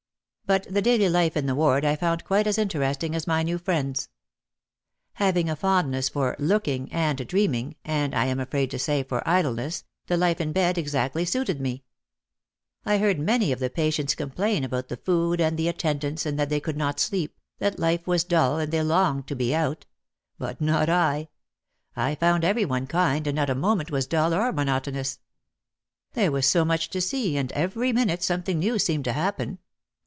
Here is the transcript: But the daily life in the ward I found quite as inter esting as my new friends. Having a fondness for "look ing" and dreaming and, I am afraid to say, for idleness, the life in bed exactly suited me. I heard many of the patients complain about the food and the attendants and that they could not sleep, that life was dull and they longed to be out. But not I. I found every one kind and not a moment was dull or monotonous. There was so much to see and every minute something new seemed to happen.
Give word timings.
But 0.47 0.67
the 0.69 0.81
daily 0.81 1.07
life 1.07 1.37
in 1.37 1.45
the 1.45 1.55
ward 1.55 1.85
I 1.85 1.95
found 1.95 2.25
quite 2.25 2.45
as 2.45 2.57
inter 2.57 2.81
esting 2.81 3.15
as 3.15 3.25
my 3.25 3.41
new 3.41 3.57
friends. 3.57 4.09
Having 5.13 5.49
a 5.49 5.55
fondness 5.55 6.09
for 6.09 6.35
"look 6.39 6.67
ing" 6.67 6.91
and 6.91 7.25
dreaming 7.25 7.77
and, 7.85 8.13
I 8.13 8.25
am 8.25 8.37
afraid 8.37 8.69
to 8.71 8.77
say, 8.79 9.01
for 9.01 9.25
idleness, 9.25 9.85
the 10.07 10.17
life 10.17 10.41
in 10.41 10.51
bed 10.51 10.77
exactly 10.77 11.23
suited 11.23 11.61
me. 11.61 11.85
I 12.85 12.97
heard 12.97 13.17
many 13.17 13.53
of 13.53 13.59
the 13.59 13.69
patients 13.69 14.13
complain 14.13 14.65
about 14.65 14.89
the 14.89 14.97
food 14.97 15.39
and 15.39 15.55
the 15.57 15.69
attendants 15.69 16.25
and 16.25 16.37
that 16.37 16.49
they 16.49 16.59
could 16.59 16.75
not 16.75 16.99
sleep, 16.99 17.39
that 17.59 17.79
life 17.79 18.05
was 18.05 18.25
dull 18.25 18.59
and 18.59 18.73
they 18.73 18.83
longed 18.83 19.27
to 19.27 19.37
be 19.37 19.55
out. 19.55 19.85
But 20.37 20.59
not 20.59 20.89
I. 20.89 21.29
I 21.95 22.15
found 22.15 22.43
every 22.43 22.65
one 22.65 22.87
kind 22.87 23.25
and 23.25 23.37
not 23.37 23.49
a 23.49 23.55
moment 23.55 23.89
was 23.89 24.05
dull 24.05 24.33
or 24.33 24.51
monotonous. 24.51 25.17
There 26.11 26.31
was 26.33 26.45
so 26.45 26.65
much 26.65 26.89
to 26.89 26.99
see 26.99 27.37
and 27.37 27.53
every 27.53 27.93
minute 27.93 28.21
something 28.21 28.59
new 28.59 28.77
seemed 28.79 29.05
to 29.05 29.13
happen. 29.13 29.59